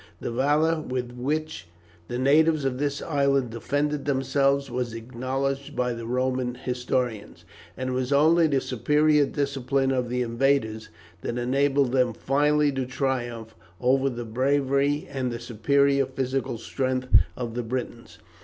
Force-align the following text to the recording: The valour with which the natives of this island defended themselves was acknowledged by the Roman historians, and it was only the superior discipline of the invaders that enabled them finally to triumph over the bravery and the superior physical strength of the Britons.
The 0.19 0.31
valour 0.31 0.81
with 0.81 1.11
which 1.11 1.67
the 2.07 2.17
natives 2.17 2.65
of 2.65 2.79
this 2.79 3.03
island 3.03 3.51
defended 3.51 4.05
themselves 4.05 4.71
was 4.71 4.93
acknowledged 4.95 5.75
by 5.75 5.93
the 5.93 6.07
Roman 6.07 6.55
historians, 6.55 7.45
and 7.77 7.91
it 7.91 7.93
was 7.93 8.11
only 8.11 8.47
the 8.47 8.61
superior 8.61 9.27
discipline 9.27 9.91
of 9.91 10.09
the 10.09 10.23
invaders 10.23 10.89
that 11.21 11.37
enabled 11.37 11.91
them 11.91 12.13
finally 12.13 12.71
to 12.71 12.87
triumph 12.87 13.53
over 13.79 14.09
the 14.09 14.25
bravery 14.25 15.07
and 15.07 15.31
the 15.31 15.39
superior 15.39 16.07
physical 16.07 16.57
strength 16.57 17.07
of 17.37 17.53
the 17.53 17.61
Britons. 17.61 18.17